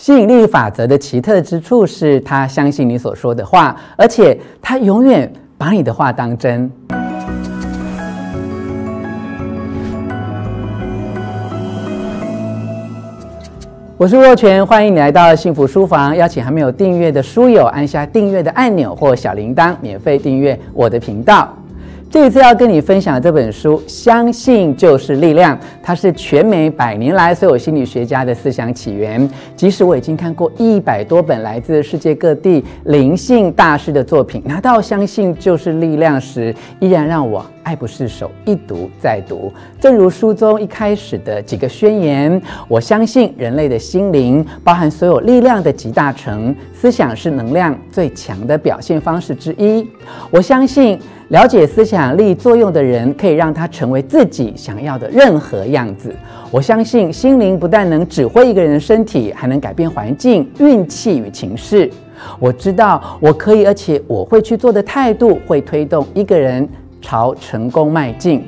[0.00, 6.70] 吸引力法则的奇特之处是，它相信你所说的话，而且它永远把你的话当真。
[13.96, 16.16] 我是若权，欢迎你来到幸福书房。
[16.16, 21.52] 邀请还没有订阅的书友按下订阅的按钮或小铃铛，免费订阅我的频道。
[22.10, 25.58] 这一次要跟你分享这本书，相信就是力量。
[25.82, 29.28] 它是全美百年来所有心理学家的思想起源。
[29.54, 39.52] 即使我已经看过一百多本来自世界各地灵性大师的作品，拿到“相信就是力量”时，依然让我爱不释手，一读再读。
[39.78, 49.86] 正如书中一开始的几个宣言：我相信人类的心灵包含所有力量的集大成，思想是能量最强的表现方式之一。
[50.30, 50.98] 我相信。
[51.28, 56.10] 了解思想力作用的人，可以让他成为自己想要的任何样子。
[56.50, 61.90] 我相信心灵不但能指挥一个人的身体，还能改变环境、运气与情势。
[62.38, 66.66] 我知道我可以，而且我会去做的态度，会推动一个人
[67.00, 68.44] 朝成功迈进。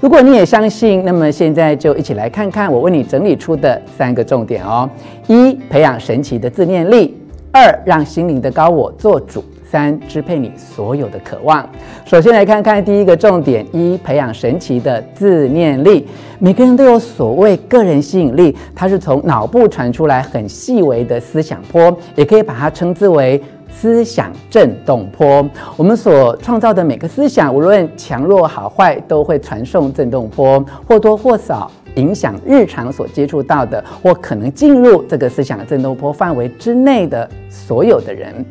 [0.00, 4.88] 如果你也相信，那么现在就一起来看看我为你整理出的三个重点哦：
[5.28, 7.14] 一、培养神奇的自念力；
[7.52, 9.44] 二、让心灵的高我做主。
[9.64, 11.66] 三、支配你所有的渴望。
[12.04, 16.06] 首先来看看第一个重点：一、培养神奇的自念力。
[16.38, 23.42] 每个人都有所谓个人吸引力，它是从脑部传出来很细微的思想波，也可以把它称之为
[23.74, 25.48] 思想振动波。
[25.76, 38.44] 我们所创造的每个思想，无论强弱好坏，都会传送振动波，或多或少影响日常所接触到的，或可能进入这个思想振动波范围之内的所有的人。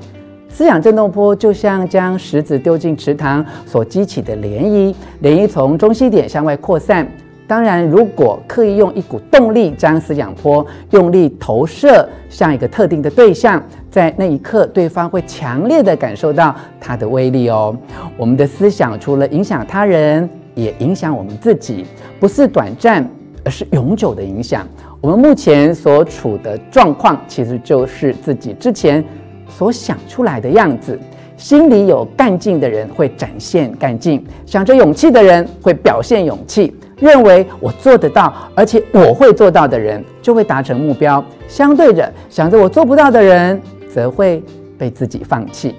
[0.50, 7.10] 思想振动波就像将石子丢进池塘所激起的涟漪，涟漪从中心点向外扩散。
[7.52, 17.76] 当然，如果刻意用一股动力将思想波用力投射向一个特定的对象，在那一刻，对方会强烈的感受到它的威力哦。
[18.16, 21.86] 我们的思想除了影响他人，也影响我们自己，
[22.22, 23.06] 不是短暂，
[23.44, 24.66] 而是永久的影响。
[25.02, 29.04] 我们目前所处的状况，其实就是自己之前。
[29.50, 30.98] 所想出来的样子，
[31.36, 41.22] 心里有干劲的人会展现干劲，想着勇气的人会表现勇气，认为我做得到，而且我会做到的人就会达成目标。
[41.48, 43.60] 相对着想着我做不到的人，
[43.94, 44.42] 则会
[44.78, 45.76] 被自己放弃。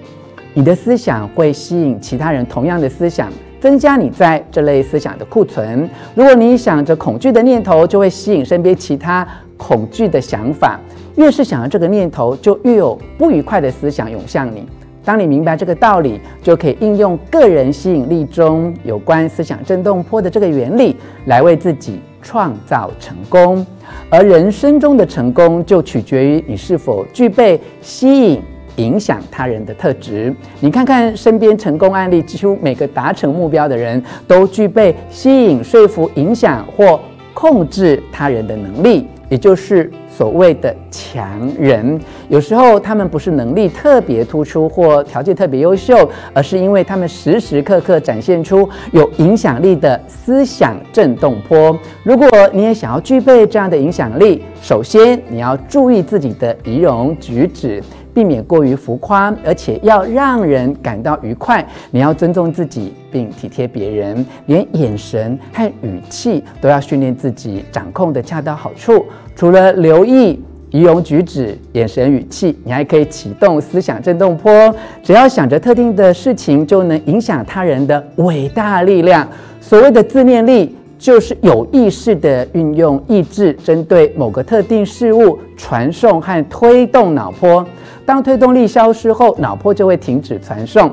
[0.53, 5.89] 你的思想会吸引其他人同样的思想，增加你在这类思想的库存。
[6.15, 10.79] 如果你想着恐惧的念头，就会吸引身边其他恐惧的想法。
[11.17, 14.67] 越是想要这个念头，就越有不愉快的思想涌向你。
[15.05, 20.97] 当你明白这个道理，就可以应用个人吸引力中有关思想振动波的这个原理，
[21.27, 23.67] 来为自己创造成功。
[24.09, 28.41] 而人生中的成功，就取决于你是否具备吸引、
[28.77, 30.33] 影响他人的特质。
[30.61, 37.01] 你看看身边成功案例，几乎每个达成目标的人都具备吸引、说服、影响或
[37.35, 39.09] 控制他人的能力。
[39.29, 51.77] 也就是所谓的强人，有时候他们不是能力特别突出或条件特别优秀，而是因为他们时时刻刻展现出有影响力的思想振动波。
[52.03, 57.83] 如果你也想要具备这样的影响力，首先你要注意自己的仪容举止。
[58.15, 61.67] 避免过于浮夸，而且要让人感到愉快。
[61.91, 69.05] 你要尊重自己，并体贴别人，连眼神和语气都要训练自己掌控得恰到好处。
[69.35, 70.39] 除了留意
[70.71, 74.75] 仪容举止、眼神语气，你还可以启动思想振动波。
[75.03, 79.27] 只要想着特定的事情，就能影响他人的伟大力量。
[79.61, 87.67] 所谓的自念力，就是有意识地运用意志，针对某个特定事物传送和推动脑波。
[88.05, 90.91] 当推动力消失后，脑波就会停止传送。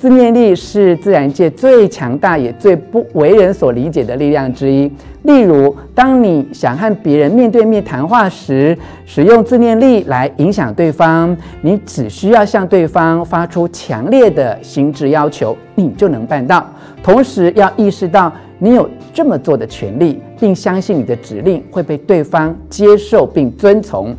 [0.00, 4.90] 自念力是自然界最强大也最不为人所理解的力量之一。
[5.22, 8.76] 例如，当你想和别人面对面谈话时，
[9.06, 16.66] 使用自念力来影响对方，你只需要向对方发出强烈的心智要求，你就能办到。
[17.02, 24.14] 同时，要意识到你有这么做的权利，并相信你的指令会被对方接受并遵从。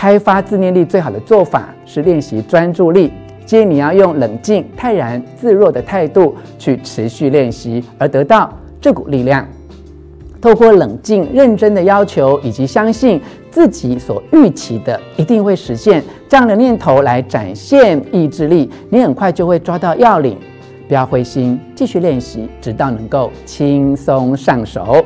[0.00, 3.12] 开发自念力最好的做法是练习专注力。
[3.44, 8.50] 建议你要用冷静、泰然自若的态度去持续练习，而得到
[8.80, 9.46] 这股力量。
[10.40, 13.20] 透过冷静、认真的要求，以及相信
[13.50, 20.34] 自己所预期的一定会实现这样的念头来展现意志力，你很快就会抓到要领。
[20.88, 25.04] 不要灰心，继续练习，直到能够轻松上手。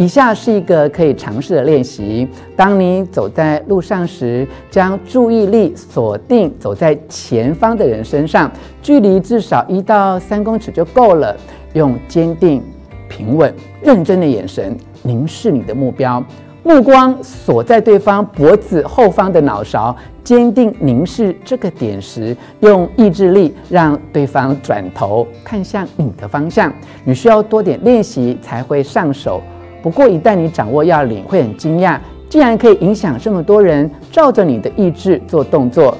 [0.00, 2.26] 以下是一个可以尝试的练习：
[2.56, 8.50] 当你走在路上时，将注意力锁定走在前方的人身上，
[8.80, 11.36] 距离至少一到三公尺就够了。
[11.74, 12.62] 用坚定、
[13.10, 16.24] 平稳、认真的眼神凝视你的目标，
[16.62, 19.94] 目光锁在对方脖子后方的脑勺，
[20.24, 26.72] 坚定凝视这个点时，用意志力让对方转头看向你的方向。
[27.04, 29.42] 你需要多点练习才会上手。
[29.82, 31.98] 不过，一旦你掌握要领，会很惊讶，
[32.28, 35.96] 竟然可以影响这么多人照着你的意志做动作，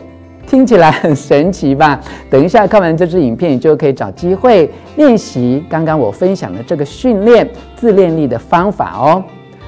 [0.46, 2.00] 听起来很神奇吧？
[2.28, 9.22] 等一下看完这支影片，你就可以找机会练习刚刚我分享的这个训练自恋力的方法哦。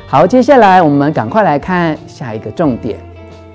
[0.06, 2.98] 好，接下来我们赶快来看下一个重点：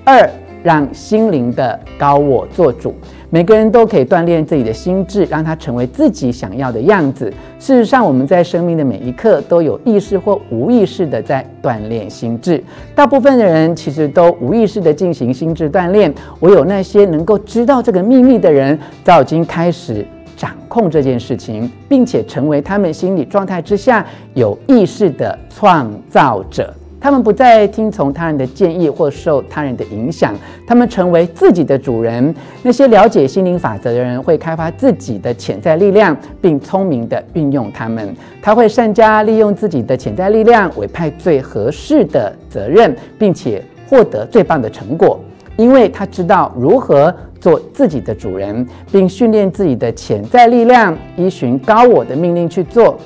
[0.04, 0.28] 二，
[0.68, 2.94] 让心灵的高我做主。
[3.30, 7.32] 每个人都可以锻炼自己的心智，让它成为自己想要的样子。
[7.58, 12.62] 事实上，我们在生命的每一刻都有意识或无意识的在锻炼心智。
[12.94, 20.06] 大部分的人其实都无意识的进行心智锻炼，唯有那些能够知道这个秘密的人，早已经开始
[20.36, 24.04] 掌控这件事情，并且成为他们心理状态之下
[24.34, 26.74] 有意识的创造者。
[27.00, 30.34] 他们不再听从他人的建议或受他人的影响，
[30.66, 32.34] 他们成为自己的主人。
[32.62, 38.14] 那些了解心灵法则的人会开发自己的潜在力量，并聪明地运用它们。
[38.42, 45.20] 他会善加利用自己的潜在力量，委派最合适的责任，并且获得最棒的成果，
[45.56, 52.98] 因为他知道如何做自己的主人，并训练自己的潜在力量，依循高我的命令去做。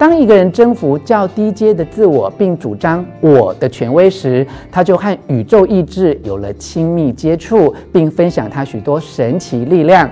[0.00, 10.10] 当一个人征服较低阶的自我，并主张我的权威时，他就和宇宙意志有了亲密接触，并分享他许多神奇力量。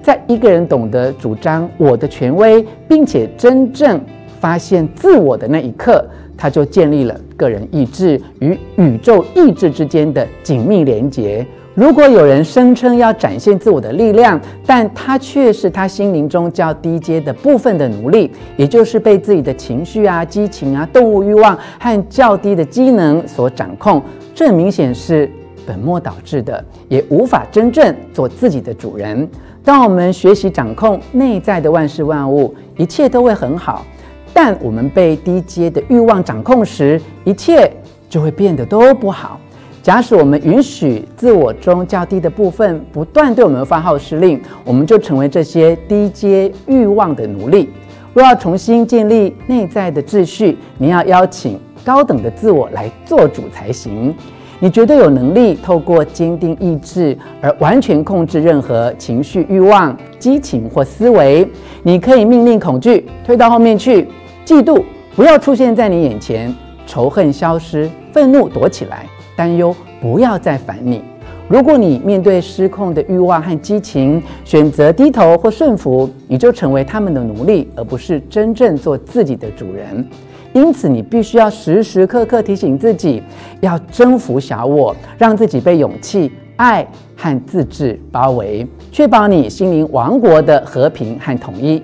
[0.00, 4.00] 在一个人懂得主张我的权威，并且真正
[4.38, 11.44] 发现自我的那一刻，他就建立了个人意志与宇宙意志之间的紧密连结。
[11.74, 24.00] 如果有人声称要展现自我的力量，但他却是他心灵中较低阶的部分的奴隶，也就是被自己的情绪啊、激情啊、动物欲望和较低的机能所掌控，
[24.32, 25.28] 这明显是
[25.66, 29.28] 本末倒置的，也无法真正做自己的主人。
[29.64, 33.84] 当我们学习掌控内在的万事万物，一切都会很好；
[34.32, 37.68] 但我们被低阶的欲望掌控时，一切
[38.08, 39.40] 就会变得都不好。
[39.84, 47.68] 假使我们允许自我中较低的部分不断对我们发号施令，我们就成为这些低阶欲望的奴隶。
[48.14, 54.14] 若要重新建立内在的秩序，你要邀请高等的自我来做主才行。
[54.58, 61.46] 你绝对有能力透过坚定意志而完全控制任何情绪、欲望、激情或思维。
[61.82, 64.08] 你可以命令恐惧推到后面去，
[64.46, 64.82] 嫉妒
[65.14, 66.54] 不要出现在你眼前，
[66.86, 69.04] 仇恨消失，愤怒躲起来。
[69.36, 71.02] 担忧不要再烦你。
[71.46, 80.06] 如果你面对失控的欲望和激情，选择低头或顺服，你就成为他们的奴隶，而不是真正做自己的主人。
[80.54, 83.22] 因此，你必须要时时刻刻提醒自己，
[83.60, 86.86] 要征服小我，让自己被勇气、爱
[87.16, 91.82] 和自治包围，确保你心灵王国的和平和统一。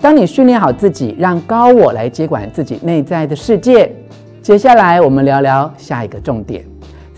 [0.00, 3.90] 当你训练好自己，让高我来接管自己内在的世界，
[4.42, 6.75] 接下来我们聊聊下一个重点。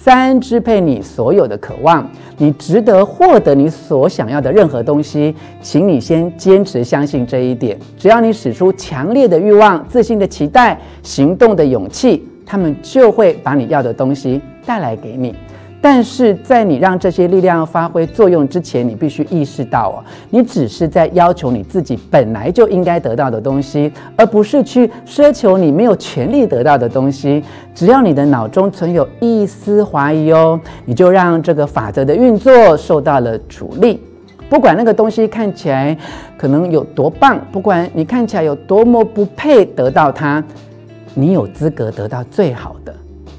[0.08, 7.78] 三，支配你所有的渴望，你值得获得你所想要的任何东西，请你先坚持相信这一点。
[7.98, 15.34] 只要你使出强烈的欲望、自信的期待、行动的勇气，他们就会把你要的东西带来给你。
[15.80, 19.96] 但是在你让这些力量发挥作用之前，你必须意识到哦，
[20.30, 27.42] 你只是在要求你自己本来就应该得到的东西，而不是去奢求你没有权利得到的东西。
[27.74, 34.02] 只要你的脑中存有一丝怀疑哦，你就让这个法则的运作受到了阻力。
[34.50, 35.96] 不管那个东西看起来
[36.36, 40.42] 可能有多棒，不管你看起来有多么不配得到它，
[41.14, 42.92] 你有资格得到最好的。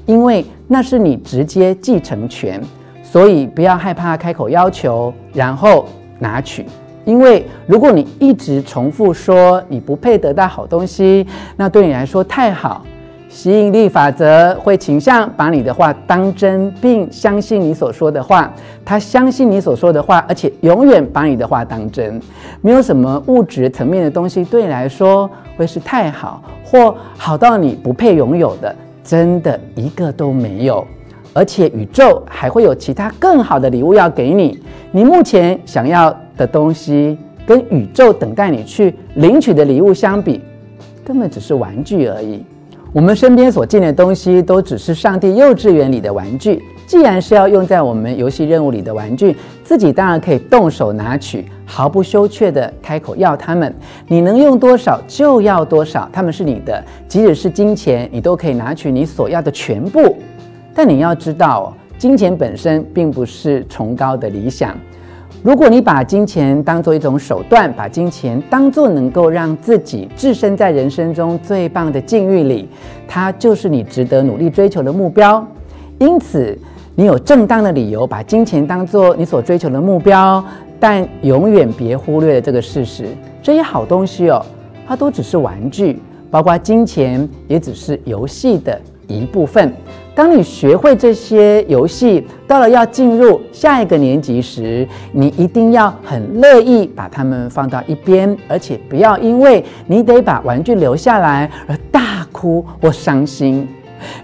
[0.06, 2.60] 因为那是你直接继承权，
[3.02, 5.86] 所以不要害怕开口要求，然后
[6.18, 6.66] 拿取。
[7.04, 11.26] 因为如果你一直重复说你不配得到好东西，
[11.56, 12.84] 那对你来说太好。
[13.28, 18.52] 吸引力法则会倾向把你的话当真，并相信你所说的话。
[18.84, 22.20] 他相信你所说的话，而且永远把你的话当真。
[22.60, 28.74] 没有什么物质层面的东西对你来说会是太好，或好到你不配拥有的。
[29.02, 30.86] 真的一个都没有，
[31.32, 34.58] 而且宇宙还会有其他更好的礼物要给你。
[34.92, 37.16] 你目前想要的东西，
[37.46, 40.40] 跟宇宙等待你去领取的礼物相比，
[41.04, 42.44] 根本只是玩具而已。
[42.92, 46.60] 我们身边所见的东西，都只是上帝幼稚园里的玩具。
[46.88, 53.72] 既然是要用在我们游戏任务里的玩具，自己当然可以动手拿取，毫不羞怯地开口要他们。
[54.08, 60.16] 你能用多少就要多少，他们是你的，即使是金钱，你都可以拿取你所要的全部。
[60.74, 64.76] 但你要知道，金钱本身并不是崇高的理想。
[65.42, 72.68] 如果你把金钱当做一种手段，把金钱当做能够让自己置身在人生中最棒的境遇里，
[73.08, 75.42] 它就是你值得努力追求的目标。
[75.98, 76.56] 因此，
[76.94, 80.44] 你有正当的理由把金钱当做你所追求的目标，
[80.78, 83.06] 但永远别忽略了这个事实：
[83.42, 84.44] 这些好东西哦，
[84.86, 85.98] 它都只是玩具，
[86.30, 89.72] 包括金钱也只是游戏的一部分。
[90.20, 103.66] 当你学会这些游戏，到了要进入下一个年级时，你一定要很乐意把它们放到一边，而且不要因为你得把玩具留下来而大哭或伤心。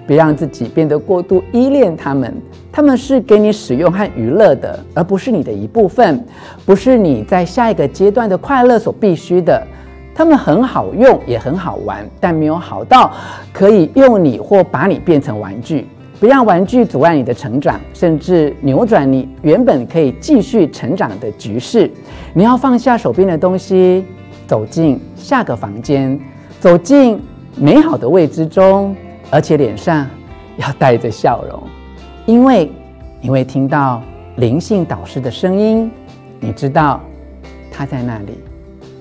[0.07, 2.31] 别让自己变得过度依恋它们，
[2.71, 6.23] 它们是给你使用和娱乐的，而不是你的一部分，
[6.67, 9.67] 不是你在下一个阶段的快乐所必须的。
[10.17, 13.13] 它们很好用，也很好玩，但没有好到
[13.53, 15.87] 可以用你或把你变成玩具。
[16.19, 21.91] 不让玩具阻碍你的成长，甚至扭转你原本可以继续成长的局势。
[22.33, 24.03] 你要放下手边的东西，
[24.47, 26.19] 走进下个房间，
[26.59, 27.21] 走进
[27.55, 28.97] 美好的未知中，
[29.31, 30.07] 而且脸上
[30.57, 31.63] 要带着笑容，
[32.25, 32.73] 因为
[33.21, 34.01] 你会听到
[34.37, 35.91] 灵性导师的声音，
[36.41, 37.03] 你知道
[37.71, 38.39] 他在那里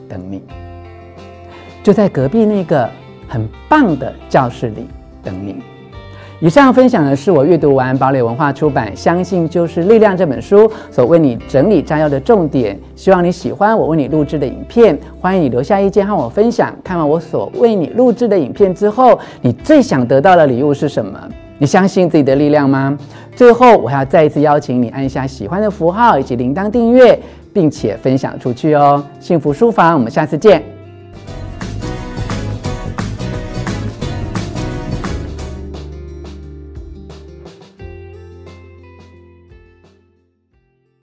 [0.10, 0.43] 等你。
[1.85, 2.89] 就在隔壁那个
[3.27, 4.87] 很棒的教室里
[5.23, 5.57] 等你。
[6.39, 12.75] 以上分享的是我阅读完堡垒文化出版《相信就是力量》这本书所为你整理摘要的重点。
[12.95, 16.75] 希望你喜欢我为你录制的影片，欢迎你留下意见和我分享。
[16.83, 21.19] 看完我所为你录制的影片之后，你最想得到的礼物是什么？
[21.59, 22.97] 你相信自己的力量吗？
[23.35, 27.19] 最后，我还要再一次邀请你按下喜欢的符号以及铃铛订阅，
[27.53, 29.03] 并且分享出去哦。
[29.19, 30.75] 幸福书房，我们下次见。